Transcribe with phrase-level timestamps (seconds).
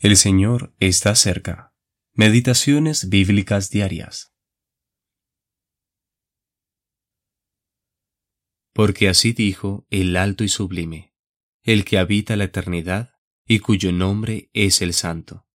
[0.00, 1.74] El Señor está cerca.
[2.12, 4.32] Meditaciones bíblicas diarias.
[8.72, 11.16] Porque así dijo el alto y sublime,
[11.64, 13.14] el que habita la eternidad
[13.44, 15.48] y cuyo nombre es el Santo.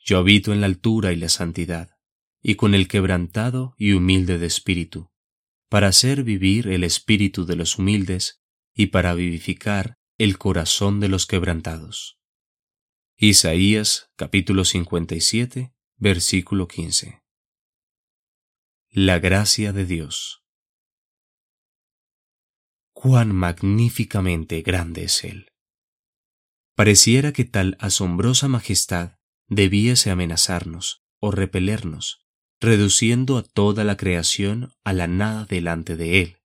[0.00, 1.90] Yo habito en la altura y la santidad,
[2.42, 5.12] y con el quebrantado y humilde de espíritu,
[5.68, 8.42] para hacer vivir el espíritu de los humildes
[8.74, 12.17] y para vivificar el corazón de los quebrantados.
[13.20, 17.20] Isaías capítulo 57, versículo 15.
[18.90, 20.44] La gracia de Dios.
[22.92, 25.50] Cuán magníficamente grande es Él.
[26.76, 32.24] Pareciera que tal asombrosa majestad debiese amenazarnos o repelernos,
[32.60, 36.36] reduciendo a toda la creación a la nada delante de Él,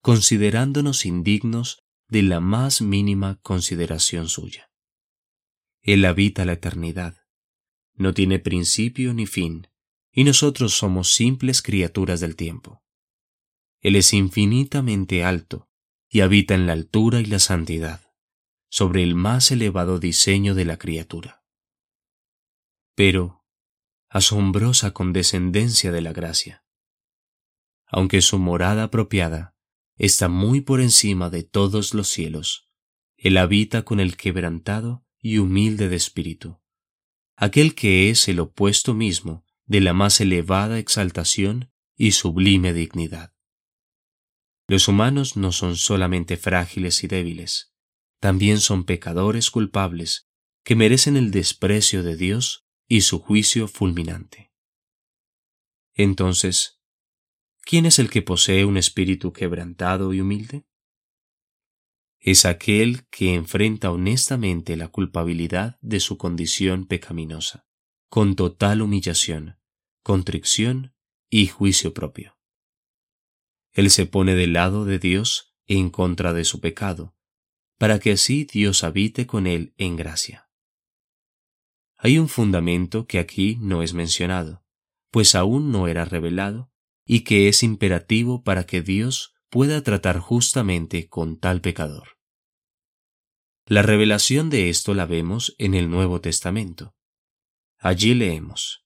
[0.00, 4.70] considerándonos indignos de la más mínima consideración suya.
[5.84, 7.26] Él habita la eternidad.
[7.92, 9.68] No tiene principio ni fin,
[10.10, 12.82] y nosotros somos simples criaturas del tiempo.
[13.80, 15.68] Él es infinitamente alto
[16.08, 18.14] y habita en la altura y la santidad,
[18.70, 21.44] sobre el más elevado diseño de la criatura.
[22.94, 23.44] Pero,
[24.08, 26.64] asombrosa condescendencia de la gracia.
[27.86, 29.54] Aunque su morada apropiada
[29.96, 32.70] está muy por encima de todos los cielos,
[33.18, 36.60] Él habita con el quebrantado y humilde de espíritu,
[37.34, 43.34] aquel que es el opuesto mismo de la más elevada exaltación y sublime dignidad.
[44.68, 47.72] Los humanos no son solamente frágiles y débiles,
[48.20, 50.28] también son pecadores culpables
[50.62, 54.52] que merecen el desprecio de Dios y su juicio fulminante.
[55.94, 56.82] Entonces,
[57.62, 60.66] ¿quién es el que posee un espíritu quebrantado y humilde?
[62.24, 67.66] Es aquel que enfrenta honestamente la culpabilidad de su condición pecaminosa,
[68.08, 69.58] con total humillación,
[70.02, 70.94] contrición
[71.28, 72.38] y juicio propio.
[73.72, 77.14] Él se pone del lado de Dios en contra de su pecado,
[77.76, 80.48] para que así Dios habite con él en gracia.
[81.98, 84.64] Hay un fundamento que aquí no es mencionado,
[85.10, 86.72] pues aún no era revelado,
[87.04, 92.14] y que es imperativo para que Dios pueda tratar justamente con tal pecador.
[93.66, 96.94] La revelación de esto la vemos en el Nuevo Testamento.
[97.78, 98.84] Allí leemos,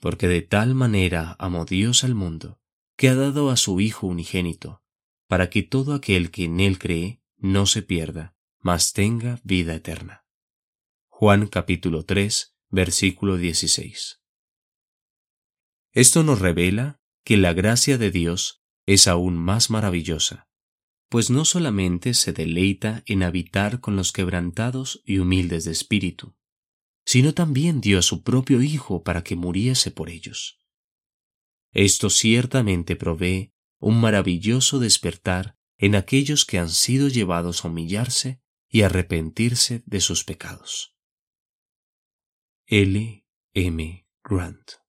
[0.00, 2.60] porque de tal manera amó Dios al mundo,
[2.96, 4.82] que ha dado a su Hijo unigénito,
[5.28, 10.26] para que todo aquel que en él cree no se pierda, mas tenga vida eterna.
[11.08, 14.20] Juan capítulo 3, versículo 16.
[15.92, 20.48] Esto nos revela que la gracia de Dios es aún más maravillosa,
[21.12, 26.34] pues no solamente se deleita en habitar con los quebrantados y humildes de espíritu,
[27.04, 30.58] sino también dio a su propio Hijo para que muriese por ellos.
[31.70, 38.40] Esto ciertamente provee un maravilloso despertar en aquellos que han sido llevados a humillarse
[38.70, 40.96] y arrepentirse de sus pecados.
[42.64, 43.26] L.
[43.52, 44.06] M.
[44.24, 44.81] Grant